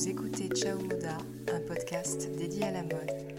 Vous 0.00 0.08
écoutez 0.08 0.48
Ciao 0.48 0.78
Moda, 0.78 1.18
un 1.52 1.60
podcast 1.60 2.34
dédié 2.34 2.64
à 2.64 2.70
la 2.70 2.82
mode. 2.82 3.34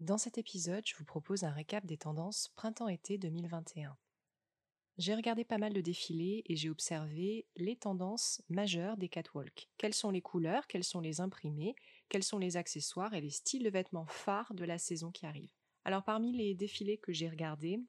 Dans 0.00 0.16
cet 0.16 0.38
épisode, 0.38 0.82
je 0.86 0.96
vous 0.96 1.04
propose 1.04 1.44
un 1.44 1.50
récap 1.50 1.84
des 1.84 1.98
tendances 1.98 2.48
printemps-été 2.56 3.18
2021. 3.18 3.94
J'ai 4.96 5.14
regardé 5.14 5.44
pas 5.44 5.58
mal 5.58 5.74
de 5.74 5.82
défilés 5.82 6.42
et 6.46 6.56
j'ai 6.56 6.70
observé 6.70 7.44
les 7.56 7.76
tendances 7.76 8.40
majeures 8.48 8.96
des 8.96 9.10
catwalks. 9.10 9.68
Quelles 9.76 9.92
sont 9.92 10.10
les 10.10 10.22
couleurs, 10.22 10.68
quels 10.68 10.84
sont 10.84 11.00
les 11.00 11.20
imprimés, 11.20 11.76
quels 12.08 12.24
sont 12.24 12.38
les 12.38 12.56
accessoires 12.56 13.12
et 13.12 13.20
les 13.20 13.28
styles 13.28 13.62
de 13.62 13.68
vêtements 13.68 14.06
phares 14.06 14.54
de 14.54 14.64
la 14.64 14.78
saison 14.78 15.10
qui 15.10 15.26
arrive. 15.26 15.52
Alors 15.88 16.04
parmi 16.04 16.32
les 16.32 16.54
défilés 16.54 16.98
que 16.98 17.14
j'ai 17.14 17.30
regardés, 17.30 17.80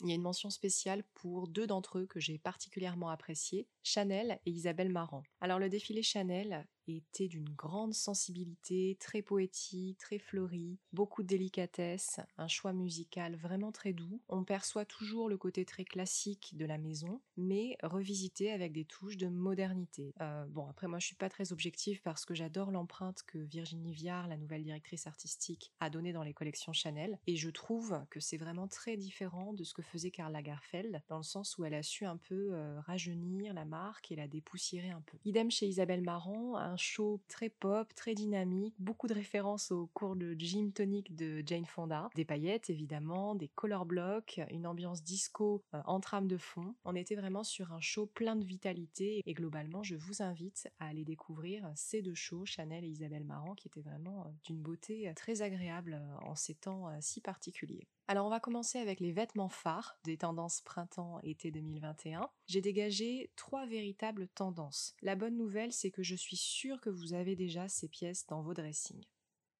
il 0.00 0.08
y 0.08 0.10
a 0.10 0.16
une 0.16 0.22
mention 0.22 0.50
spéciale 0.50 1.04
pour 1.14 1.46
deux 1.46 1.68
d'entre 1.68 2.00
eux 2.00 2.06
que 2.06 2.18
j'ai 2.18 2.36
particulièrement 2.36 3.10
appréciés, 3.10 3.68
Chanel 3.84 4.40
et 4.44 4.50
Isabelle 4.50 4.88
Marant. 4.88 5.22
Alors 5.40 5.60
le 5.60 5.68
défilé 5.68 6.02
Chanel, 6.02 6.66
était 6.88 7.28
d'une 7.28 7.48
grande 7.48 7.94
sensibilité, 7.94 8.96
très 9.00 9.22
poétique, 9.22 9.98
très 9.98 10.18
fleurie, 10.18 10.78
beaucoup 10.92 11.22
de 11.22 11.28
délicatesse, 11.28 12.20
un 12.38 12.48
choix 12.48 12.72
musical 12.72 13.36
vraiment 13.36 13.72
très 13.72 13.92
doux. 13.92 14.20
On 14.28 14.44
perçoit 14.44 14.84
toujours 14.84 15.28
le 15.28 15.36
côté 15.36 15.64
très 15.64 15.84
classique 15.84 16.54
de 16.56 16.66
la 16.66 16.78
maison, 16.78 17.20
mais 17.36 17.76
revisité 17.82 18.52
avec 18.52 18.72
des 18.72 18.84
touches 18.84 19.16
de 19.16 19.28
modernité. 19.28 20.14
Euh, 20.20 20.44
bon, 20.46 20.66
après 20.68 20.86
moi 20.86 20.98
je 20.98 21.06
suis 21.06 21.16
pas 21.16 21.28
très 21.28 21.52
objective 21.52 22.00
parce 22.02 22.24
que 22.24 22.34
j'adore 22.34 22.70
l'empreinte 22.70 23.22
que 23.26 23.38
Virginie 23.38 23.92
Viard, 23.92 24.28
la 24.28 24.36
nouvelle 24.36 24.62
directrice 24.62 25.06
artistique, 25.06 25.72
a 25.80 25.90
donnée 25.90 26.12
dans 26.12 26.22
les 26.22 26.34
collections 26.34 26.72
Chanel, 26.72 27.18
et 27.26 27.36
je 27.36 27.50
trouve 27.50 28.00
que 28.10 28.20
c'est 28.20 28.36
vraiment 28.36 28.68
très 28.68 28.96
différent 28.96 29.52
de 29.52 29.64
ce 29.64 29.74
que 29.74 29.82
faisait 29.82 30.10
Karl 30.10 30.32
Lagerfeld, 30.32 31.02
dans 31.08 31.18
le 31.18 31.22
sens 31.22 31.58
où 31.58 31.64
elle 31.64 31.74
a 31.74 31.82
su 31.82 32.04
un 32.04 32.16
peu 32.16 32.52
euh, 32.52 32.80
rajeunir 32.80 33.54
la 33.54 33.64
marque 33.64 34.10
et 34.12 34.16
la 34.16 34.28
dépoussiérer 34.28 34.90
un 34.90 35.02
peu. 35.02 35.18
Idem 35.24 35.50
chez 35.50 35.66
Isabelle 35.66 36.02
Marant, 36.02 36.56
show 36.76 37.20
très 37.28 37.48
pop, 37.48 37.92
très 37.94 38.14
dynamique, 38.14 38.74
beaucoup 38.78 39.06
de 39.06 39.14
références 39.14 39.70
au 39.70 39.86
cours 39.94 40.16
de 40.16 40.34
Gym 40.38 40.72
Tonic 40.72 41.14
de 41.14 41.42
Jane 41.44 41.66
Fonda, 41.66 42.08
des 42.14 42.24
paillettes 42.24 42.70
évidemment, 42.70 43.34
des 43.34 43.48
color 43.48 43.86
blocks, 43.86 44.40
une 44.50 44.66
ambiance 44.66 45.02
disco 45.02 45.62
euh, 45.74 45.80
en 45.86 46.00
trame 46.00 46.28
de 46.28 46.36
fond. 46.36 46.74
On 46.84 46.94
était 46.94 47.16
vraiment 47.16 47.44
sur 47.44 47.72
un 47.72 47.80
show 47.80 48.06
plein 48.06 48.36
de 48.36 48.44
vitalité 48.44 49.22
et 49.24 49.34
globalement 49.34 49.82
je 49.82 49.96
vous 49.96 50.22
invite 50.22 50.68
à 50.78 50.86
aller 50.86 51.04
découvrir 51.04 51.70
ces 51.74 52.02
deux 52.02 52.14
shows, 52.14 52.44
Chanel 52.44 52.84
et 52.84 52.88
Isabelle 52.88 53.24
Marant, 53.24 53.54
qui 53.54 53.68
étaient 53.68 53.80
vraiment 53.80 54.22
euh, 54.26 54.30
d'une 54.44 54.60
beauté 54.60 55.08
euh, 55.08 55.14
très 55.14 55.42
agréable 55.42 56.00
en 56.22 56.34
ces 56.34 56.54
temps 56.54 56.90
si 57.00 57.20
particuliers. 57.20 57.86
Alors 58.06 58.26
on 58.26 58.30
va 58.30 58.40
commencer 58.40 58.78
avec 58.78 59.00
les 59.00 59.12
vêtements 59.12 59.48
phares 59.48 59.96
des 60.04 60.18
tendances 60.18 60.60
printemps-été 60.60 61.50
2021. 61.50 62.28
J'ai 62.46 62.60
dégagé 62.60 63.32
trois 63.34 63.64
véritables 63.64 64.28
tendances. 64.28 64.94
La 65.00 65.16
bonne 65.16 65.38
nouvelle, 65.38 65.72
c'est 65.72 65.90
que 65.90 66.02
je 66.02 66.14
suis 66.14 66.36
sûre 66.36 66.82
que 66.82 66.90
vous 66.90 67.14
avez 67.14 67.34
déjà 67.34 67.66
ces 67.66 67.88
pièces 67.88 68.26
dans 68.26 68.42
vos 68.42 68.52
dressings. 68.52 69.06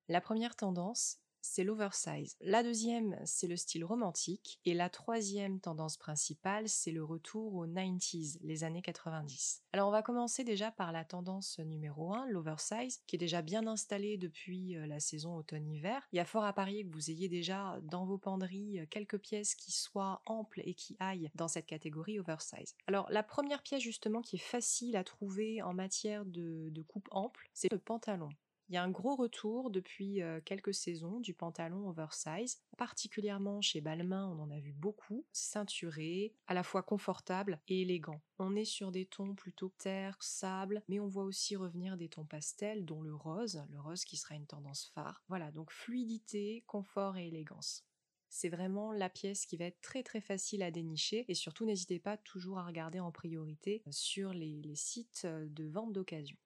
La 0.09 0.21
première 0.21 0.57
tendance, 0.57 1.21
c'est 1.45 1.63
l'oversize. 1.63 2.37
La 2.41 2.63
deuxième, 2.63 3.19
c'est 3.27 3.47
le 3.47 3.57
style 3.57 3.85
romantique. 3.85 4.59
Et 4.65 4.73
la 4.73 4.89
troisième 4.89 5.61
tendance 5.61 5.99
principale, 5.99 6.71
c'est 6.71 6.91
le 6.91 7.05
retour 7.05 7.55
aux 7.55 7.67
90s, 7.67 8.39
les 8.43 8.65
années 8.65 8.81
90. 8.81 9.63
Alors 9.75 9.89
on 9.89 9.93
va 9.93 10.03
commencer 10.03 10.43
déjà 10.43 10.71
par 10.71 10.91
la 10.91 11.05
tendance 11.05 11.59
numéro 11.59 12.15
1, 12.15 12.29
l'oversize, 12.29 13.03
qui 13.07 13.17
est 13.17 13.19
déjà 13.19 13.43
bien 13.43 13.67
installée 13.67 14.17
depuis 14.17 14.75
euh, 14.75 14.87
la 14.87 15.01
saison 15.01 15.37
automne-hiver. 15.37 16.09
Il 16.13 16.17
y 16.17 16.21
a 16.21 16.25
fort 16.25 16.45
à 16.45 16.53
parier 16.55 16.87
que 16.87 16.93
vous 16.93 17.11
ayez 17.11 17.29
déjà 17.29 17.79
dans 17.83 18.07
vos 18.07 18.19
penderies 18.19 18.81
euh, 18.81 18.87
quelques 18.89 19.19
pièces 19.19 19.55
qui 19.55 19.71
soient 19.71 20.23
amples 20.25 20.63
et 20.65 20.73
qui 20.73 20.97
aillent 20.99 21.31
dans 21.35 21.49
cette 21.49 21.67
catégorie 21.67 22.19
oversize. 22.19 22.75
Alors 22.87 23.11
la 23.11 23.23
première 23.23 23.63
pièce 23.63 23.83
justement 23.83 24.23
qui 24.23 24.37
est 24.37 24.39
facile 24.39 24.97
à 24.97 25.05
trouver 25.05 25.61
en 25.61 25.75
matière 25.75 26.25
de, 26.25 26.71
de 26.71 26.83
coupe 26.83 27.09
ample, 27.11 27.51
c'est 27.53 27.71
le 27.71 27.79
pantalon. 27.79 28.31
Il 28.71 28.75
y 28.75 28.79
a 28.79 28.83
un 28.83 28.91
gros 28.91 29.15
retour 29.15 29.71
depuis 29.71 30.23
quelques 30.47 30.73
saisons 30.73 31.21
du 31.21 31.35
pantalon 31.35 31.87
oversize, 31.89 32.63
particulièrement 32.79 33.61
chez 33.61 33.83
Balmain, 33.83 34.27
on 34.27 34.43
en 34.43 34.51
a 34.51 34.59
vu 34.59 34.73
beaucoup, 34.73 35.27
ceinturé, 35.33 36.35
à 36.47 36.55
la 36.55 36.63
fois 36.63 36.83
confortable 36.83 37.61
et 37.69 37.83
élégant. 37.83 38.23
On 38.39 38.57
est 38.57 38.65
sur 38.65 38.91
des 38.91 39.05
tons 39.05 39.35
plutôt 39.35 39.71
terre, 39.77 40.17
sable, 40.21 40.83
mais 40.89 40.99
on 40.99 41.09
voit 41.09 41.25
aussi 41.25 41.57
revenir 41.57 41.99
des 41.99 42.09
tons 42.09 42.25
pastels, 42.25 42.87
dont 42.87 43.03
le 43.03 43.15
rose, 43.15 43.63
le 43.71 43.81
rose 43.81 44.05
qui 44.07 44.17
sera 44.17 44.35
une 44.35 44.47
tendance 44.47 44.91
phare. 44.95 45.23
Voilà, 45.29 45.51
donc 45.51 45.71
fluidité, 45.71 46.65
confort 46.67 47.19
et 47.19 47.29
élégance. 47.29 47.85
C'est 48.31 48.49
vraiment 48.49 48.93
la 48.93 49.11
pièce 49.11 49.47
qui 49.47 49.59
va 49.59 49.67
être 49.67 49.81
très 49.83 50.03
très 50.03 50.21
facile 50.21 50.63
à 50.63 50.71
dénicher 50.71 51.25
et 51.29 51.35
surtout 51.35 51.67
n'hésitez 51.67 52.01
pas 52.01 52.17
toujours 52.17 52.59
à 52.59 52.67
regarder 52.67 52.99
en 52.99 53.13
priorité 53.13 53.83
sur 53.91 54.33
les 54.33 54.75
sites 54.75 55.27
de 55.27 55.69
vente 55.69 55.93
d'occasion. 55.93 56.37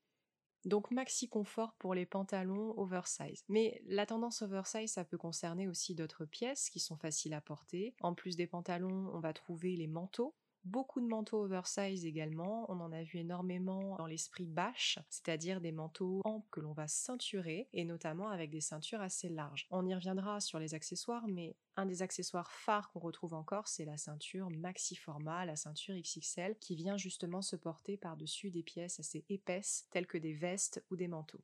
Donc 0.65 0.91
maxi 0.91 1.29
confort 1.29 1.75
pour 1.79 1.95
les 1.95 2.07
pantalons 2.07 2.79
oversize. 2.79 3.45
Mais 3.49 3.81
la 3.87 4.07
tendance 4.07 4.43
oversize, 4.43 4.93
ça 4.93 5.05
peut 5.05 5.19
concerner 5.19 5.69
aussi 5.69 5.95
d'autres 5.95 6.25
pièces 6.25 6.71
qui 6.71 6.81
sont 6.81 6.97
faciles 6.97 7.35
à 7.35 7.41
porter. 7.41 7.95
En 8.01 8.15
plus 8.15 8.37
des 8.37 8.47
pantalons, 8.47 9.11
on 9.13 9.21
va 9.21 9.33
trouver 9.33 9.77
les 9.77 9.87
manteaux. 9.87 10.35
Beaucoup 10.69 11.01
de 11.01 11.07
manteaux 11.07 11.45
oversize 11.45 12.05
également, 12.05 12.71
on 12.71 12.81
en 12.81 12.93
a 12.93 13.03
vu 13.03 13.21
énormément 13.21 13.97
dans 13.97 14.05
l'esprit 14.05 14.45
bâche, 14.45 14.99
c'est-à-dire 15.09 15.63
des 15.63 15.73
manteaux 15.73 16.21
amples 16.27 16.47
que 16.51 16.61
l'on 16.61 16.75
va 16.75 16.87
ceinturer 16.87 17.71
et 17.73 17.87
notamment 17.87 18.29
avec 18.29 18.51
des 18.51 18.61
ceintures 18.61 19.01
assez 19.01 19.31
larges. 19.31 19.67
On 19.71 19.87
y 19.87 19.95
reviendra 19.95 20.41
sur 20.41 20.59
les 20.59 20.75
accessoires, 20.75 21.27
mais 21.27 21.57
un 21.77 21.87
des 21.87 22.03
accessoires 22.03 22.53
phares 22.53 22.91
qu'on 22.91 23.01
retrouve 23.01 23.33
encore, 23.33 23.67
c'est 23.67 23.87
la 23.87 23.97
ceinture 23.97 24.51
maxi 24.51 24.95
format, 24.95 25.47
la 25.47 25.57
ceinture 25.57 25.95
XXL, 25.95 26.59
qui 26.59 26.77
vient 26.77 26.99
justement 26.99 27.41
se 27.41 27.57
porter 27.57 27.97
par-dessus 27.97 28.51
des 28.51 28.63
pièces 28.63 29.01
assez 29.01 29.25
épaisses 29.31 29.87
telles 29.91 30.07
que 30.07 30.19
des 30.19 30.35
vestes 30.35 30.85
ou 30.91 30.97
des 30.97 31.09
manteaux. 31.09 31.43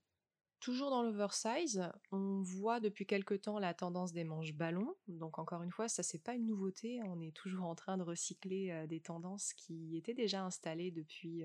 Toujours 0.64 0.88
dans 0.88 1.02
l'oversize, 1.02 1.90
on 2.10 2.40
voit 2.40 2.80
depuis 2.80 3.04
quelque 3.04 3.34
temps 3.34 3.58
la 3.58 3.74
tendance 3.74 4.14
des 4.14 4.24
manches 4.24 4.54
ballons. 4.54 4.94
Donc 5.08 5.38
encore 5.38 5.62
une 5.62 5.70
fois, 5.70 5.88
ça 5.88 6.02
c'est 6.02 6.22
pas 6.22 6.32
une 6.32 6.46
nouveauté, 6.46 7.02
on 7.04 7.20
est 7.20 7.36
toujours 7.36 7.66
en 7.66 7.74
train 7.74 7.98
de 7.98 8.02
recycler 8.02 8.70
euh, 8.70 8.86
des 8.86 9.00
tendances 9.00 9.52
qui 9.52 9.94
étaient 9.94 10.14
déjà 10.14 10.42
installées 10.42 10.90
depuis 10.90 11.44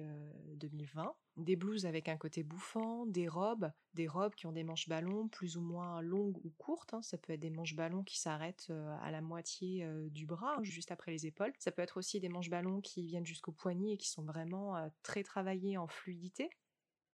2020. 0.56 1.03
Euh, 1.03 1.09
des 1.35 1.57
blouses 1.57 1.85
avec 1.85 2.07
un 2.07 2.16
côté 2.16 2.44
bouffant, 2.44 3.06
des 3.07 3.28
robes, 3.28 3.69
des 3.94 4.07
robes 4.07 4.35
qui 4.35 4.46
ont 4.46 4.53
des 4.53 4.63
manches 4.63 4.88
ballons 4.88 5.28
plus 5.28 5.57
ou 5.57 5.62
moins 5.62 6.01
longues 6.01 6.38
ou 6.46 6.53
courtes. 6.57 6.94
Hein. 6.94 7.01
Ça 7.01 7.18
peut 7.18 7.34
être 7.34 7.41
des 7.41 7.50
manches 7.50 7.75
ballons 7.75 8.03
qui 8.03 8.18
s'arrêtent 8.18 8.68
euh, 8.69 8.96
à 9.01 9.12
la 9.12 9.19
moitié 9.19 9.86
du 10.12 10.28
bras, 10.28 10.59
juste 10.62 10.91
après 10.91 11.12
les 11.12 11.25
épaules. 11.25 11.51
Ça 11.59 11.74
peut 11.74 11.81
être 11.81 11.97
aussi 11.97 12.22
des 12.22 12.30
manches 12.30 12.50
ballons 12.50 12.80
qui 12.80 13.03
viennent 13.03 13.25
jusqu'au 13.25 13.51
poignet 13.51 13.96
et 13.96 13.97
qui 13.97 14.07
sont 14.07 14.24
vraiment 14.24 14.90
très 15.03 15.24
travaillées 15.24 15.78
en 15.78 15.88
fluidité. 15.88 16.50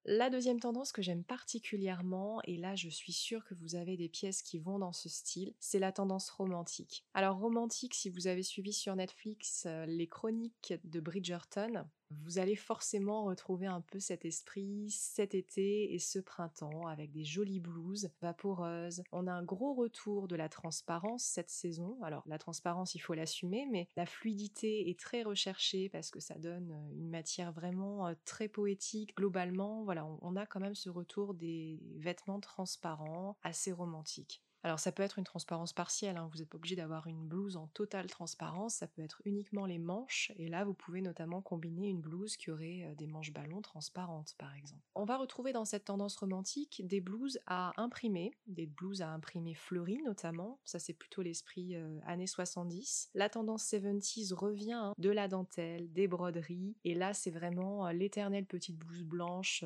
La 0.08 0.30
deuxième 0.30 0.60
tendance 0.60 0.92
que 0.92 1.02
j'aime 1.02 1.24
particulièrement, 1.24 2.40
et 2.44 2.58
là 2.58 2.76
je 2.76 2.90
suis 2.90 3.12
sûre 3.12 3.44
que 3.44 3.56
vous 3.56 3.74
avez 3.74 3.98
des 3.98 4.08
pièces 4.08 4.44
qui 4.44 4.60
vont 4.60 4.78
dans 4.78 4.94
ce 4.94 5.10
style, 5.10 5.56
c'est 5.60 5.80
la 5.80 5.92
tendance 5.92 6.30
romantique. 6.30 7.04
Alors 7.16 7.40
romantique, 7.40 7.96
si 7.96 8.12
vous 8.12 8.28
avez 8.28 8.44
suivi 8.44 8.72
sur 8.72 8.96
Netflix 8.96 9.64
euh, 9.66 9.88
les 9.88 10.08
chroniques 10.08 10.76
de 10.84 11.00
Bridgerton, 11.00 11.86
vous 12.12 12.40
allez 12.40 12.56
forcément 12.56 13.26
retrouver 13.26 13.68
un 13.68 13.82
peu 13.82 14.00
cet 14.00 14.26
esprit 14.26 14.90
cet 14.90 15.36
été 15.36 15.94
et 15.94 16.00
ce 16.00 16.20
printemps 16.20 16.88
avec 16.88 17.12
des 17.12 17.24
jolies 17.24 17.60
blouses 17.60 18.10
vaporeuses. 18.22 19.04
On 19.12 19.28
a 19.28 19.34
un 19.34 19.44
gros 19.44 19.74
retour 19.74 20.28
de 20.28 20.36
la 20.36 20.50
transparence 20.50 21.24
cette 21.24 21.50
saison. 21.50 21.98
Alors 22.04 22.24
la 22.28 22.38
transparence, 22.38 22.96
il 22.96 23.00
faut 23.00 23.14
l'assumer, 23.14 23.68
mais 23.72 23.90
la 23.96 24.06
fluidité 24.06 24.90
est 24.90 25.00
très 25.00 25.24
recherchée 25.24 25.90
parce 25.90 26.12
que 26.12 26.20
ça 26.20 26.36
donne 26.36 26.72
euh, 26.72 26.98
une 26.98 27.10
matière 27.10 27.52
vraiment 27.52 28.08
euh, 28.08 28.14
très 28.26 28.48
poétique. 28.48 29.16
Globalement, 29.16 29.84
voilà, 29.84 30.06
on 30.22 30.36
a 30.36 30.46
quand 30.46 30.60
même 30.60 30.76
ce 30.76 30.90
retour 30.90 31.34
des 31.34 31.80
vêtements 31.96 32.40
transparents, 32.40 33.38
assez 33.44 33.72
romantiques. 33.72 34.42
Alors 34.66 34.80
ça 34.80 34.92
peut 34.92 35.04
être 35.04 35.20
une 35.20 35.26
transparence 35.26 35.74
partielle, 35.74 36.18
hein. 36.18 36.28
vous 36.34 36.40
n'êtes 36.40 36.50
pas 36.50 36.56
obligé 36.56 36.76
d'avoir 36.76 37.06
une 37.06 37.28
blouse 37.28 37.56
en 37.56 37.68
totale 37.68 38.08
transparence, 38.08 38.74
ça 38.74 38.88
peut 38.88 39.04
être 39.04 39.22
uniquement 39.24 39.68
les 39.68 39.78
manches, 39.78 40.32
et 40.38 40.48
là 40.48 40.66
vous 40.66 40.74
pouvez 40.74 41.02
notamment 41.02 41.40
combiner 41.40 41.88
une 41.88 42.02
blouse 42.02 42.36
qui 42.36 42.50
aurait 42.50 42.92
des 42.98 43.06
manches 43.06 43.32
ballons 43.32 43.62
transparentes 43.62 44.34
par 44.40 44.56
exemple. 44.56 44.82
On 44.96 45.06
va 45.06 45.18
retrouver 45.18 45.54
dans 45.54 45.66
cette 45.66 45.86
tendance 45.86 46.16
romantique 46.16 46.82
des 46.84 47.00
blouses 47.00 47.38
à 47.46 47.80
imprimer, 47.80 48.32
des 48.48 48.66
blouses 48.66 49.04
à 49.04 49.10
imprimer 49.10 49.54
fleuries 49.54 50.02
notamment, 50.04 50.60
ça 50.66 50.80
c'est 50.80 50.94
plutôt 50.94 51.22
l'esprit 51.22 51.76
années 52.08 52.26
70. 52.26 53.12
La 53.14 53.30
tendance 53.30 53.72
70s 53.72 54.34
revient 54.34 54.72
hein, 54.72 54.96
de 54.98 55.12
la 55.12 55.28
dentelle, 55.28 55.94
des 55.94 56.08
broderies, 56.08 56.76
et 56.84 56.96
là 56.96 57.14
c'est 57.14 57.30
vraiment 57.30 57.88
l'éternelle 57.92 58.48
petite 58.48 58.80
blouse 58.80 59.04
blanche 59.04 59.64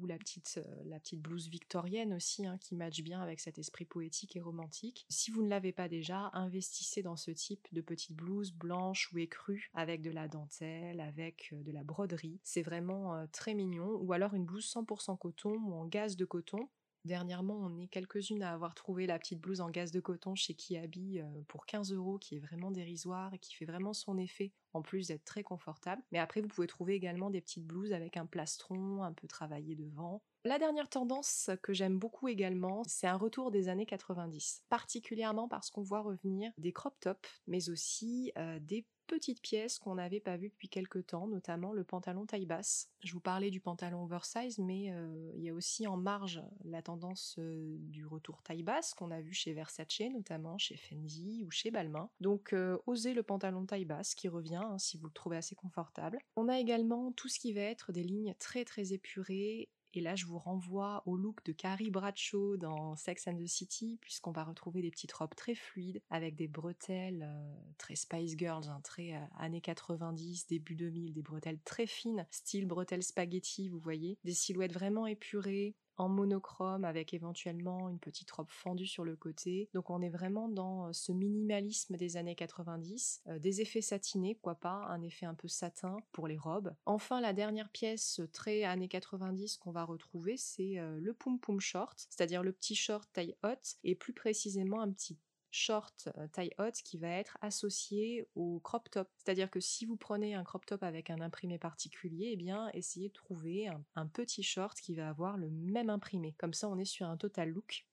ou 0.00 0.06
la 0.06 0.16
petite, 0.16 0.62
la 0.86 0.98
petite 0.98 1.20
blouse 1.20 1.50
victorienne 1.50 2.14
aussi 2.14 2.46
hein, 2.46 2.56
qui 2.56 2.74
match 2.74 3.02
bien 3.02 3.20
avec 3.20 3.38
cet 3.38 3.58
esprit 3.58 3.84
poétique 3.84 4.29
et 4.36 4.40
romantique. 4.40 5.06
Si 5.08 5.30
vous 5.30 5.42
ne 5.42 5.48
l'avez 5.48 5.72
pas 5.72 5.88
déjà, 5.88 6.30
investissez 6.32 7.02
dans 7.02 7.16
ce 7.16 7.30
type 7.30 7.66
de 7.72 7.80
petite 7.80 8.16
blouse 8.16 8.52
blanche 8.52 9.10
ou 9.12 9.18
écrue 9.18 9.70
avec 9.74 10.02
de 10.02 10.10
la 10.10 10.28
dentelle, 10.28 11.00
avec 11.00 11.50
euh, 11.52 11.62
de 11.62 11.72
la 11.72 11.84
broderie. 11.84 12.40
C'est 12.44 12.62
vraiment 12.62 13.14
euh, 13.14 13.26
très 13.32 13.54
mignon. 13.54 13.98
Ou 14.00 14.12
alors 14.12 14.34
une 14.34 14.44
blouse 14.44 14.70
100% 14.72 15.18
coton 15.18 15.54
ou 15.54 15.74
en 15.74 15.86
gaze 15.86 16.16
de 16.16 16.24
coton 16.24 16.68
Dernièrement, 17.06 17.56
on 17.58 17.78
est 17.78 17.86
quelques-unes 17.86 18.42
à 18.42 18.52
avoir 18.52 18.74
trouvé 18.74 19.06
la 19.06 19.18
petite 19.18 19.40
blouse 19.40 19.62
en 19.62 19.70
gaze 19.70 19.90
de 19.90 20.00
coton 20.00 20.34
chez 20.34 20.54
Kiabi 20.54 21.20
euh, 21.20 21.24
pour 21.48 21.64
15 21.64 21.92
euros, 21.92 22.18
qui 22.18 22.36
est 22.36 22.40
vraiment 22.40 22.70
dérisoire 22.70 23.32
et 23.32 23.38
qui 23.38 23.54
fait 23.54 23.64
vraiment 23.64 23.94
son 23.94 24.18
effet, 24.18 24.52
en 24.74 24.82
plus 24.82 25.08
d'être 25.08 25.24
très 25.24 25.42
confortable. 25.42 26.02
Mais 26.12 26.18
après, 26.18 26.42
vous 26.42 26.48
pouvez 26.48 26.66
trouver 26.66 26.94
également 26.94 27.30
des 27.30 27.40
petites 27.40 27.64
blouses 27.64 27.94
avec 27.94 28.18
un 28.18 28.26
plastron 28.26 29.02
un 29.02 29.14
peu 29.14 29.26
travaillé 29.26 29.76
devant. 29.76 30.22
La 30.44 30.58
dernière 30.58 30.88
tendance 30.88 31.50
que 31.62 31.74
j'aime 31.74 31.98
beaucoup 31.98 32.26
également, 32.26 32.82
c'est 32.86 33.06
un 33.06 33.18
retour 33.18 33.50
des 33.50 33.68
années 33.68 33.84
90, 33.84 34.64
particulièrement 34.70 35.48
parce 35.48 35.68
qu'on 35.68 35.82
voit 35.82 36.00
revenir 36.00 36.50
des 36.56 36.72
crop 36.72 36.98
tops, 36.98 37.28
mais 37.46 37.68
aussi 37.68 38.32
euh, 38.38 38.58
des 38.58 38.86
petites 39.06 39.42
pièces 39.42 39.78
qu'on 39.78 39.96
n'avait 39.96 40.20
pas 40.20 40.38
vues 40.38 40.48
depuis 40.48 40.70
quelques 40.70 41.08
temps, 41.08 41.26
notamment 41.26 41.74
le 41.74 41.84
pantalon 41.84 42.24
taille 42.24 42.46
basse. 42.46 42.88
Je 43.00 43.12
vous 43.12 43.20
parlais 43.20 43.50
du 43.50 43.60
pantalon 43.60 44.04
oversize, 44.04 44.56
mais 44.58 44.90
euh, 44.92 45.30
il 45.34 45.42
y 45.42 45.50
a 45.50 45.54
aussi 45.54 45.86
en 45.86 45.98
marge 45.98 46.42
la 46.64 46.80
tendance 46.80 47.36
euh, 47.38 47.76
du 47.78 48.06
retour 48.06 48.42
taille 48.42 48.62
basse 48.62 48.94
qu'on 48.94 49.10
a 49.10 49.20
vu 49.20 49.34
chez 49.34 49.52
Versace, 49.52 50.00
notamment 50.10 50.56
chez 50.56 50.78
Fendi 50.78 51.44
ou 51.44 51.50
chez 51.50 51.70
Balmain. 51.70 52.08
Donc 52.20 52.54
osez 52.86 53.12
le 53.12 53.22
pantalon 53.22 53.66
taille 53.66 53.84
basse 53.84 54.14
qui 54.14 54.28
revient 54.28 54.62
hein, 54.64 54.78
si 54.78 54.96
vous 54.96 55.08
le 55.08 55.12
trouvez 55.12 55.36
assez 55.36 55.54
confortable. 55.54 56.18
On 56.36 56.48
a 56.48 56.58
également 56.58 57.12
tout 57.12 57.28
ce 57.28 57.38
qui 57.38 57.52
va 57.52 57.60
être 57.60 57.92
des 57.92 58.04
lignes 58.04 58.34
très 58.38 58.64
très 58.64 58.94
épurées 58.94 59.68
et 59.92 60.00
là, 60.00 60.14
je 60.14 60.26
vous 60.26 60.38
renvoie 60.38 61.02
au 61.06 61.16
look 61.16 61.44
de 61.44 61.52
Carrie 61.52 61.90
Bradshaw 61.90 62.56
dans 62.56 62.94
Sex 62.96 63.26
and 63.26 63.36
the 63.36 63.46
City, 63.46 63.98
puisqu'on 64.00 64.30
va 64.30 64.44
retrouver 64.44 64.82
des 64.82 64.90
petites 64.90 65.12
robes 65.12 65.34
très 65.34 65.54
fluides, 65.54 66.00
avec 66.10 66.36
des 66.36 66.48
bretelles 66.48 67.26
euh, 67.28 67.54
très 67.76 67.96
Spice 67.96 68.36
Girls, 68.36 68.68
hein, 68.68 68.80
très 68.84 69.14
euh, 69.14 69.20
années 69.38 69.60
90, 69.60 70.46
début 70.46 70.76
2000, 70.76 71.12
des 71.12 71.22
bretelles 71.22 71.60
très 71.64 71.86
fines, 71.86 72.26
style 72.30 72.66
bretelles 72.66 73.02
spaghetti, 73.02 73.68
vous 73.68 73.80
voyez, 73.80 74.18
des 74.24 74.34
silhouettes 74.34 74.72
vraiment 74.72 75.06
épurées, 75.06 75.74
monochrome 76.08 76.84
avec 76.84 77.14
éventuellement 77.14 77.88
une 77.88 77.98
petite 77.98 78.30
robe 78.30 78.50
fendue 78.50 78.86
sur 78.86 79.04
le 79.04 79.16
côté. 79.16 79.68
Donc 79.74 79.90
on 79.90 80.00
est 80.02 80.08
vraiment 80.08 80.48
dans 80.48 80.86
euh, 80.86 80.92
ce 80.92 81.12
minimalisme 81.12 81.96
des 81.96 82.16
années 82.16 82.34
90, 82.34 83.22
euh, 83.28 83.38
des 83.38 83.60
effets 83.60 83.80
satinés, 83.80 84.36
quoi 84.40 84.54
pas, 84.54 84.86
un 84.88 85.02
effet 85.02 85.26
un 85.26 85.34
peu 85.34 85.48
satin 85.48 85.98
pour 86.12 86.26
les 86.26 86.36
robes. 86.36 86.74
Enfin 86.86 87.20
la 87.20 87.32
dernière 87.32 87.70
pièce 87.70 88.20
très 88.32 88.64
années 88.64 88.88
90 88.88 89.58
qu'on 89.58 89.72
va 89.72 89.84
retrouver, 89.84 90.36
c'est 90.36 90.78
euh, 90.78 90.98
le 91.00 91.12
pum 91.12 91.38
pum 91.38 91.60
short, 91.60 92.06
c'est-à-dire 92.08 92.42
le 92.42 92.52
petit 92.52 92.74
short 92.74 93.08
taille 93.12 93.36
haute 93.42 93.76
et 93.84 93.94
plus 93.94 94.12
précisément 94.12 94.80
un 94.80 94.90
petit 94.90 95.18
short 95.50 96.08
euh, 96.16 96.26
taille 96.28 96.52
haute 96.58 96.76
qui 96.84 96.98
va 96.98 97.08
être 97.08 97.36
associé 97.40 98.26
au 98.34 98.60
crop 98.60 98.88
top. 98.90 99.08
C'est-à-dire 99.16 99.50
que 99.50 99.60
si 99.60 99.86
vous 99.86 99.96
prenez 99.96 100.34
un 100.34 100.44
crop 100.44 100.64
top 100.66 100.82
avec 100.82 101.10
un 101.10 101.20
imprimé 101.20 101.58
particulier, 101.58 102.30
eh 102.32 102.36
bien 102.36 102.70
essayez 102.74 103.08
de 103.08 103.14
trouver 103.14 103.68
un, 103.94 104.06
petit 104.06 104.42
short 104.42 104.78
qui 104.80 104.94
va 104.94 105.08
avoir 105.08 105.36
le 105.36 105.50
même 105.50 105.90
imprimé. 105.90 106.34
Comme 106.38 106.54
ça 106.54 106.68
on 106.68 106.78
est 106.78 106.84
sur 106.84 107.06
un 107.06 107.16
total 107.16 107.50
look. 107.50 107.86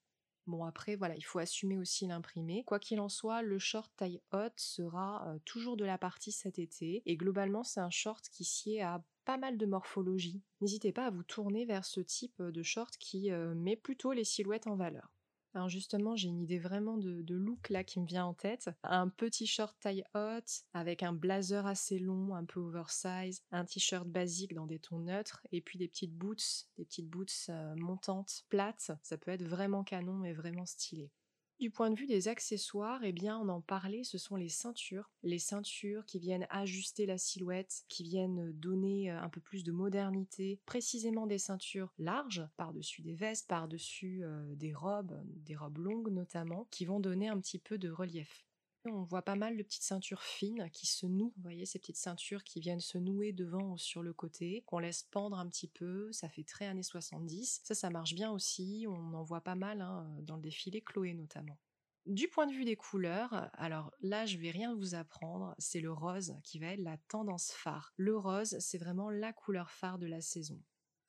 Bon 0.46 0.64
après 0.64 0.96
voilà, 0.96 1.14
il 1.16 1.22
faut 1.22 1.38
assumer 1.38 1.76
aussi 1.76 2.06
l'imprimé. 2.06 2.64
Quoi 2.64 2.78
qu'il 2.78 3.00
en 3.00 3.08
soit, 3.08 3.42
le 3.42 3.58
short 3.58 3.92
taille 3.96 4.20
haute 4.32 4.58
sera 4.58 5.28
euh, 5.28 5.38
toujours 5.44 5.76
de 5.76 5.84
la 5.84 5.98
partie 5.98 6.32
cet 6.32 6.58
été 6.58 7.02
et 7.06 7.16
globalement 7.16 7.64
c'est 7.64 7.80
un 7.80 7.90
short 7.90 8.28
qui 8.30 8.44
sied 8.44 8.80
à 8.80 9.02
pas 9.24 9.36
mal 9.36 9.58
de 9.58 9.66
morphologie. 9.66 10.40
N'hésitez 10.62 10.90
pas 10.90 11.06
à 11.06 11.10
vous 11.10 11.22
tourner 11.22 11.66
vers 11.66 11.84
ce 11.84 12.00
type 12.00 12.40
de 12.40 12.62
short 12.62 12.96
qui 12.96 13.30
euh, 13.30 13.54
met 13.54 13.76
plutôt 13.76 14.12
les 14.12 14.24
silhouettes 14.24 14.66
en 14.66 14.76
valeur. 14.76 15.17
Alors 15.54 15.68
justement, 15.68 16.14
j'ai 16.14 16.28
une 16.28 16.42
idée 16.42 16.58
vraiment 16.58 16.98
de, 16.98 17.34
look 17.34 17.70
là 17.70 17.82
qui 17.82 18.00
me 18.00 18.06
vient 18.06 18.26
en 18.26 18.34
tête. 18.34 18.70
Un 18.82 19.08
petit 19.08 19.46
short 19.46 19.76
taille 19.80 20.04
haute 20.14 20.62
avec 20.74 21.02
un 21.02 21.12
blazer 21.12 21.66
assez 21.66 21.98
long, 21.98 22.34
un 22.34 22.44
peu 22.44 22.60
oversize, 22.60 23.42
un 23.50 23.64
t-shirt 23.64 24.06
basique 24.06 24.54
dans 24.54 24.66
des 24.66 24.78
tons 24.78 25.00
neutres 25.00 25.46
et 25.50 25.60
puis 25.60 25.78
des 25.78 25.88
petites 25.88 26.14
boots, 26.14 26.66
des 26.76 26.84
petites 26.84 27.08
boots 27.08 27.46
euh, 27.48 27.74
montantes, 27.76 28.44
plates. 28.48 28.92
Ça 29.02 29.18
peut 29.18 29.30
être 29.30 29.44
vraiment 29.44 29.84
canon 29.84 30.24
et 30.24 30.32
vraiment 30.32 30.66
stylé. 30.66 31.10
Du 31.58 31.70
point 31.70 31.90
de 31.90 31.98
vue 31.98 32.06
des 32.06 32.28
accessoires, 32.28 33.02
eh 33.02 33.10
bien, 33.10 33.36
on 33.36 33.48
en 33.48 33.60
parlait, 33.60 34.04
ce 34.04 34.16
sont 34.16 34.36
les 34.36 34.48
ceintures. 34.48 35.10
Les 35.24 35.40
ceintures 35.40 36.06
qui 36.06 36.20
viennent 36.20 36.46
ajuster 36.50 37.04
la 37.04 37.18
silhouette, 37.18 37.84
qui 37.88 38.04
viennent 38.04 38.52
donner 38.52 39.10
euh, 39.10 39.20
un 39.20 39.28
peu 39.28 39.40
plus 39.40 39.64
de 39.64 39.72
modernité. 39.72 40.60
Précisément 40.66 41.26
des 41.26 41.38
ceintures 41.38 41.92
larges, 41.98 42.46
par-dessus 42.56 43.02
des 43.02 43.14
vestes, 43.14 43.48
par-dessus 43.48 44.22
euh, 44.22 44.54
des 44.54 44.72
robes, 44.72 45.20
des 45.24 45.56
robes 45.56 45.78
longues 45.78 46.12
notamment, 46.12 46.68
qui 46.70 46.84
vont 46.84 47.00
donner 47.00 47.28
un 47.28 47.40
petit 47.40 47.58
peu 47.58 47.76
de 47.76 47.90
relief. 47.90 48.47
On 48.90 49.02
voit 49.02 49.22
pas 49.22 49.36
mal 49.36 49.56
de 49.56 49.62
petites 49.62 49.82
ceintures 49.82 50.22
fines 50.22 50.68
qui 50.72 50.86
se 50.86 51.06
nouent. 51.06 51.32
Vous 51.36 51.42
voyez 51.42 51.66
ces 51.66 51.78
petites 51.78 51.96
ceintures 51.96 52.44
qui 52.44 52.60
viennent 52.60 52.80
se 52.80 52.98
nouer 52.98 53.32
devant 53.32 53.72
ou 53.72 53.78
sur 53.78 54.02
le 54.02 54.12
côté, 54.12 54.62
qu'on 54.66 54.78
laisse 54.78 55.02
pendre 55.02 55.38
un 55.38 55.48
petit 55.48 55.68
peu. 55.68 56.12
Ça 56.12 56.28
fait 56.28 56.44
très 56.44 56.66
années 56.66 56.82
70. 56.82 57.60
Ça, 57.64 57.74
ça 57.74 57.90
marche 57.90 58.14
bien 58.14 58.30
aussi. 58.30 58.86
On 58.88 59.14
en 59.14 59.22
voit 59.22 59.40
pas 59.40 59.54
mal 59.54 59.80
hein, 59.80 60.06
dans 60.22 60.36
le 60.36 60.42
défilé 60.42 60.80
Chloé 60.80 61.14
notamment. 61.14 61.58
Du 62.06 62.26
point 62.26 62.46
de 62.46 62.52
vue 62.52 62.64
des 62.64 62.76
couleurs, 62.76 63.50
alors 63.52 63.92
là 64.00 64.24
je 64.24 64.38
vais 64.38 64.50
rien 64.50 64.74
vous 64.74 64.94
apprendre, 64.94 65.54
c'est 65.58 65.80
le 65.80 65.92
rose 65.92 66.34
qui 66.42 66.58
va 66.58 66.68
être 66.68 66.80
la 66.80 66.96
tendance 67.08 67.52
phare. 67.52 67.92
Le 67.98 68.16
rose, 68.16 68.56
c'est 68.60 68.78
vraiment 68.78 69.10
la 69.10 69.34
couleur 69.34 69.70
phare 69.70 69.98
de 69.98 70.06
la 70.06 70.22
saison. 70.22 70.58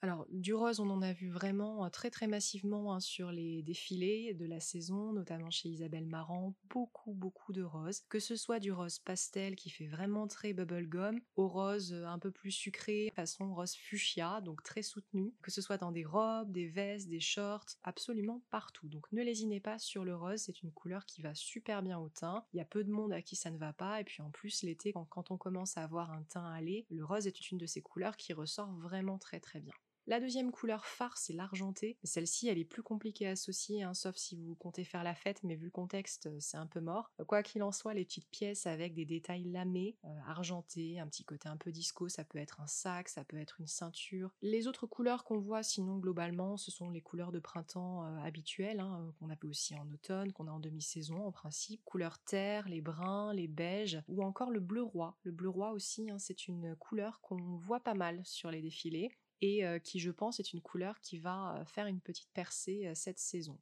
Alors, 0.02 0.26
du 0.30 0.54
rose, 0.54 0.80
on 0.80 0.90
en 0.92 1.02
a 1.02 1.12
vu 1.12 1.30
vraiment 1.30 1.90
très 1.90 2.10
très 2.10 2.28
massivement 2.28 2.94
hein, 2.94 3.02
sur 3.02 3.34
les 3.34 3.62
défilés 3.64 4.34
de 4.34 4.46
la 4.46 4.62
saison, 4.62 5.12
notamment 5.12 5.52
chez 5.52 5.68
Isabelle 5.68 6.06
Marant, 6.06 6.56
beaucoup 6.70 7.12
beaucoup 7.12 7.52
de 7.52 7.64
rose. 7.64 8.04
Que 8.08 8.22
ce 8.22 8.38
soit 8.38 8.60
du 8.60 8.72
rose 8.72 9.00
pastel 9.00 9.58
qui 9.58 9.70
fait 9.70 9.88
vraiment 9.88 10.26
très 10.30 10.54
bubblegum, 10.54 11.20
au 11.36 11.50
rose 11.50 11.92
un 11.94 12.18
peu 12.18 12.32
plus 12.32 12.52
sucré, 12.52 13.12
façon 13.14 13.54
rose 13.54 13.76
fuchsia, 13.76 14.40
donc 14.40 14.64
très 14.64 14.84
soutenu. 14.84 15.34
Que 15.42 15.52
ce 15.52 15.62
soit 15.62 15.78
dans 15.78 15.92
des 15.92 16.06
robes, 16.06 16.50
des 16.54 16.70
vestes, 16.70 17.10
des 17.10 17.20
shorts, 17.20 17.68
absolument 17.84 18.42
partout. 18.52 18.88
Donc 18.88 19.06
ne 19.12 19.22
lésinez 19.22 19.60
pas 19.60 19.80
sur 19.80 20.06
le 20.06 20.16
rose, 20.16 20.40
c'est 20.40 20.62
une 20.62 20.72
couleur 20.72 21.06
qui 21.06 21.22
va 21.22 21.36
super 21.36 21.84
bien 21.84 22.00
au 22.00 22.08
teint. 22.08 22.46
Il 22.54 22.58
y 22.58 22.62
a 22.62 22.66
peu 22.66 22.86
de 22.86 22.92
monde 22.92 23.12
à 23.12 23.22
qui 23.22 23.36
ça 23.36 23.52
ne 23.52 23.58
va 23.58 23.74
pas, 23.74 24.00
et 24.00 24.06
puis 24.06 24.22
en 24.22 24.32
plus 24.32 24.64
l'été, 24.64 24.94
quand, 24.94 25.04
quand 25.10 25.30
on 25.30 25.38
commence 25.38 25.78
à 25.78 25.84
avoir 25.84 26.10
un 26.14 26.24
teint 26.24 26.50
allé, 26.54 26.86
le 26.90 27.04
rose 27.04 27.28
est 27.28 27.52
une 27.52 27.58
de 27.58 27.66
ces 27.66 27.82
couleurs 27.82 28.16
qui 28.16 28.32
ressort 28.32 28.72
vraiment 28.72 29.18
très 29.18 29.42
très 29.42 29.60
bien. 29.60 29.74
La 30.10 30.20
deuxième 30.20 30.52
couleur 30.52 30.88
phare, 30.88 31.20
c'est 31.20 31.34
l'argenté. 31.34 32.00
Celle-ci, 32.04 32.48
elle 32.48 32.58
est 32.58 32.66
plus 32.66 32.82
compliquée 32.82 33.28
à 33.28 33.32
associer, 33.34 33.84
hein, 33.84 33.94
sauf 33.94 34.16
si 34.16 34.36
vous 34.36 34.56
comptez 34.56 34.84
faire 34.84 35.04
la 35.04 35.14
fête, 35.14 35.44
mais 35.44 35.54
vu 35.54 35.66
le 35.66 35.70
contexte, 35.70 36.26
euh, 36.26 36.40
c'est 36.40 36.58
un 36.58 36.66
peu 36.66 36.80
mort. 36.80 37.12
Quoi 37.28 37.44
qu'il 37.44 37.62
en 37.62 37.72
soit, 37.72 37.94
les 37.94 38.06
petites 38.06 38.28
pièces 38.32 38.66
avec 38.66 38.96
des 38.96 39.06
détails 39.06 39.44
lamés, 39.44 39.98
euh, 40.06 40.20
argentés, 40.26 41.00
un 41.00 41.06
petit 41.06 41.24
côté 41.24 41.48
un 41.48 41.58
peu 41.58 41.72
disco, 41.72 42.10
ça 42.10 42.24
peut 42.24 42.40
être 42.40 42.60
un 42.60 42.66
sac, 42.66 43.08
ça 43.08 43.24
peut 43.24 43.38
être 43.38 43.62
une 43.62 43.68
ceinture. 43.68 44.32
Les 44.42 44.66
autres 44.66 44.88
couleurs 44.88 45.24
qu'on 45.26 45.38
voit, 45.38 45.62
sinon 45.62 46.00
globalement, 46.00 46.58
ce 46.58 46.72
sont 46.72 46.90
les 46.90 47.02
couleurs 47.02 47.32
de 47.32 47.38
printemps 47.38 48.04
euh, 48.04 48.18
habituelles, 48.24 48.80
hein, 48.80 49.14
qu'on 49.20 49.30
a 49.30 49.36
aussi 49.44 49.76
en 49.76 49.88
automne, 49.94 50.34
qu'on 50.34 50.48
a 50.48 50.52
en 50.52 50.60
demi-saison 50.60 51.24
en 51.24 51.32
principe. 51.32 51.86
Couleur 51.86 52.18
terre, 52.18 52.68
les 52.68 52.82
bruns, 52.82 53.32
les 53.32 53.48
beiges, 53.48 54.02
ou 54.08 54.24
encore 54.24 54.50
le 54.50 54.60
bleu 54.60 54.82
roi. 54.82 55.20
Le 55.22 55.32
bleu 55.32 55.50
roi 55.50 55.70
aussi, 55.70 56.10
hein, 56.10 56.18
c'est 56.18 56.48
une 56.48 56.76
couleur 56.78 57.22
qu'on 57.22 57.58
voit 57.58 57.82
pas 57.82 57.94
mal 57.94 58.22
sur 58.26 58.50
les 58.50 58.64
défilés 58.64 59.12
et 59.42 59.64
qui 59.84 60.00
je 60.00 60.12
pense 60.12 60.40
est 60.40 60.54
une 60.54 60.62
couleur 60.62 61.00
qui 61.02 61.18
va 61.18 61.64
faire 61.66 61.88
une 61.88 62.02
petite 62.02 62.30
percée 62.34 62.92
cette 62.96 63.20
saison. 63.20 63.58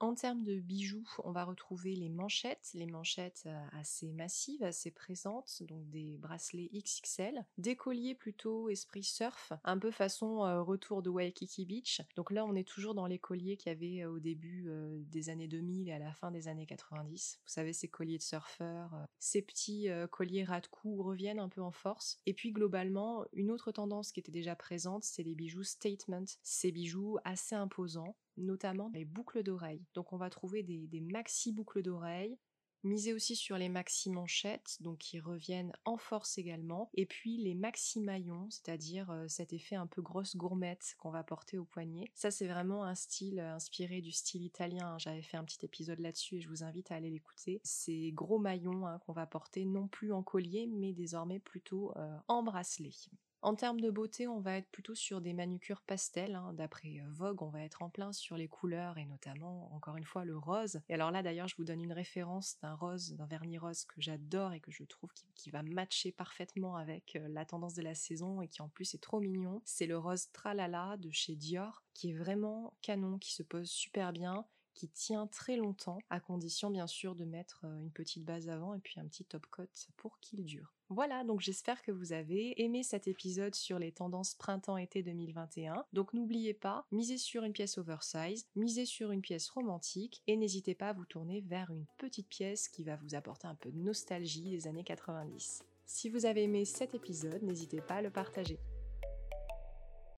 En 0.00 0.14
termes 0.14 0.44
de 0.44 0.60
bijoux, 0.60 1.08
on 1.24 1.32
va 1.32 1.44
retrouver 1.44 1.96
les 1.96 2.08
manchettes, 2.08 2.70
les 2.74 2.86
manchettes 2.86 3.48
assez 3.72 4.12
massives, 4.12 4.62
assez 4.62 4.92
présentes, 4.92 5.62
donc 5.68 5.90
des 5.90 6.16
bracelets 6.18 6.70
XXL, 6.72 7.44
des 7.58 7.74
colliers 7.74 8.14
plutôt 8.14 8.68
esprit 8.68 9.02
surf, 9.02 9.52
un 9.64 9.76
peu 9.76 9.90
façon 9.90 10.38
retour 10.64 11.02
de 11.02 11.10
Waikiki 11.10 11.66
Beach. 11.66 12.00
Donc 12.14 12.30
là, 12.30 12.44
on 12.44 12.54
est 12.54 12.66
toujours 12.66 12.94
dans 12.94 13.06
les 13.06 13.18
colliers 13.18 13.56
qu'il 13.56 13.72
y 13.72 13.74
avait 13.74 14.04
au 14.04 14.20
début 14.20 14.70
des 15.10 15.30
années 15.30 15.48
2000 15.48 15.88
et 15.88 15.92
à 15.92 15.98
la 15.98 16.12
fin 16.12 16.30
des 16.30 16.46
années 16.46 16.66
90. 16.66 17.40
Vous 17.42 17.50
savez, 17.50 17.72
ces 17.72 17.88
colliers 17.88 18.18
de 18.18 18.22
surfeurs, 18.22 18.94
ces 19.18 19.42
petits 19.42 19.88
colliers 20.12 20.44
ras 20.44 20.60
de 20.60 20.68
cou 20.68 21.02
reviennent 21.02 21.40
un 21.40 21.48
peu 21.48 21.60
en 21.60 21.72
force. 21.72 22.20
Et 22.24 22.34
puis 22.34 22.52
globalement, 22.52 23.24
une 23.32 23.50
autre 23.50 23.72
tendance 23.72 24.12
qui 24.12 24.20
était 24.20 24.30
déjà 24.30 24.54
présente, 24.54 25.02
c'est 25.02 25.24
les 25.24 25.34
bijoux 25.34 25.64
statement, 25.64 26.24
ces 26.44 26.70
bijoux 26.70 27.18
assez 27.24 27.56
imposants 27.56 28.14
notamment 28.38 28.90
les 28.94 29.04
boucles 29.04 29.42
d'oreilles. 29.42 29.84
Donc 29.94 30.12
on 30.12 30.16
va 30.16 30.30
trouver 30.30 30.62
des, 30.62 31.00
maxi 31.00 31.52
boucles 31.52 31.82
d'oreilles, 31.82 32.38
Misez 32.84 33.12
aussi 33.12 33.34
sur 33.34 33.58
les 33.58 33.68
maxi 33.68 34.08
manchettes, 34.08 34.76
donc 34.80 34.98
qui 34.98 35.18
reviennent 35.18 35.72
en 35.84 35.96
force 35.96 36.38
également, 36.38 36.90
et 36.94 37.06
puis 37.06 37.36
les 37.36 37.54
maxi 37.54 38.00
maillons, 38.00 38.48
c'est-à-dire 38.50 39.10
euh, 39.10 39.26
cet 39.26 39.52
effet 39.52 39.74
un 39.74 39.88
peu 39.88 40.00
grosse 40.00 40.36
gourmette 40.36 40.94
qu'on 40.98 41.10
va 41.10 41.24
porter 41.24 41.58
au 41.58 41.64
poignet. 41.64 42.08
Ça 42.14 42.30
c'est 42.30 42.46
vraiment 42.46 42.84
un 42.84 42.94
style 42.94 43.40
euh, 43.40 43.56
inspiré 43.56 44.00
du 44.00 44.12
style 44.12 44.44
italien, 44.44 44.96
j'avais 44.98 45.22
fait 45.22 45.36
un 45.36 45.44
petit 45.44 45.64
épisode 45.64 45.98
là-dessus 45.98 46.36
et 46.36 46.40
je 46.40 46.48
vous 46.48 46.62
invite 46.62 46.92
à 46.92 46.94
aller 46.94 47.10
l'écouter. 47.10 47.60
Ces 47.64 48.12
gros 48.12 48.38
maillons 48.38 48.86
hein, 48.86 49.00
qu'on 49.00 49.12
va 49.12 49.26
porter 49.26 49.64
non 49.64 49.88
plus 49.88 50.12
en 50.12 50.22
collier, 50.22 50.68
mais 50.68 50.92
désormais 50.92 51.40
plutôt 51.40 51.92
euh, 51.96 52.16
en 52.28 52.44
bracelet. 52.44 52.94
En 53.40 53.54
termes 53.54 53.80
de 53.80 53.90
beauté, 53.90 54.26
on 54.26 54.40
va 54.40 54.56
être 54.56 54.68
plutôt 54.70 54.96
sur 54.96 55.20
des 55.20 55.32
manucures 55.32 55.82
pastels. 55.82 56.34
hein. 56.34 56.52
D'après 56.54 56.98
euh, 56.98 57.08
Vogue, 57.12 57.42
on 57.42 57.50
va 57.50 57.62
être 57.62 57.82
en 57.82 57.88
plein 57.88 58.12
sur 58.12 58.36
les 58.36 58.48
couleurs 58.48 58.98
et 58.98 59.04
notamment, 59.04 59.72
encore 59.74 59.96
une 59.96 60.04
fois, 60.04 60.24
le 60.24 60.36
rose. 60.36 60.80
Et 60.88 60.94
alors 60.94 61.12
là, 61.12 61.22
d'ailleurs, 61.22 61.46
je 61.46 61.54
vous 61.56 61.64
donne 61.64 61.80
une 61.80 61.92
référence 61.92 62.58
d'un 62.62 62.74
rose, 62.74 63.14
d'un 63.14 63.26
vernis 63.26 63.58
rose 63.58 63.84
que 63.84 64.00
j'adore 64.00 64.52
et 64.54 64.60
que 64.60 64.72
je 64.72 64.82
trouve 64.82 65.12
qui, 65.12 65.24
qui 65.36 65.50
va 65.50 65.62
matcher 65.62 66.10
parfaitement 66.10 66.74
avec 66.76 67.14
euh, 67.14 67.28
la 67.28 67.44
tendance 67.44 67.74
de 67.74 67.82
la 67.82 67.94
saison 67.94 68.42
et 68.42 68.48
qui 68.48 68.60
en 68.60 68.68
plus 68.68 68.94
est 68.94 69.02
trop 69.02 69.20
mignon. 69.20 69.62
C'est 69.64 69.86
le 69.86 69.98
rose 69.98 70.30
Tralala 70.32 70.96
de 70.96 71.10
chez 71.12 71.36
Dior, 71.36 71.84
qui 71.94 72.10
est 72.10 72.16
vraiment 72.16 72.74
canon, 72.82 73.18
qui 73.18 73.32
se 73.32 73.44
pose 73.44 73.70
super 73.70 74.12
bien 74.12 74.46
qui 74.78 74.88
tient 74.88 75.26
très 75.26 75.56
longtemps, 75.56 75.98
à 76.08 76.20
condition 76.20 76.70
bien 76.70 76.86
sûr 76.86 77.16
de 77.16 77.24
mettre 77.24 77.64
une 77.64 77.90
petite 77.90 78.24
base 78.24 78.48
avant 78.48 78.74
et 78.74 78.78
puis 78.78 79.00
un 79.00 79.06
petit 79.06 79.24
top 79.24 79.44
coat 79.50 79.66
pour 79.96 80.20
qu'il 80.20 80.44
dure. 80.44 80.72
Voilà, 80.88 81.24
donc 81.24 81.40
j'espère 81.40 81.82
que 81.82 81.90
vous 81.90 82.12
avez 82.12 82.62
aimé 82.62 82.84
cet 82.84 83.08
épisode 83.08 83.56
sur 83.56 83.80
les 83.80 83.90
tendances 83.90 84.36
printemps-été 84.36 85.02
2021. 85.02 85.84
Donc 85.92 86.14
n'oubliez 86.14 86.54
pas, 86.54 86.86
misez 86.92 87.18
sur 87.18 87.42
une 87.42 87.52
pièce 87.52 87.76
oversize, 87.76 88.46
misez 88.54 88.86
sur 88.86 89.10
une 89.10 89.20
pièce 89.20 89.50
romantique 89.50 90.22
et 90.28 90.36
n'hésitez 90.36 90.76
pas 90.76 90.90
à 90.90 90.92
vous 90.92 91.06
tourner 91.06 91.40
vers 91.40 91.70
une 91.70 91.86
petite 91.98 92.28
pièce 92.28 92.68
qui 92.68 92.84
va 92.84 92.94
vous 92.94 93.16
apporter 93.16 93.48
un 93.48 93.56
peu 93.56 93.72
de 93.72 93.78
nostalgie 93.78 94.48
des 94.48 94.68
années 94.68 94.84
90. 94.84 95.64
Si 95.86 96.08
vous 96.08 96.24
avez 96.24 96.44
aimé 96.44 96.64
cet 96.64 96.94
épisode, 96.94 97.42
n'hésitez 97.42 97.80
pas 97.80 97.96
à 97.96 98.02
le 98.02 98.10
partager. 98.10 98.60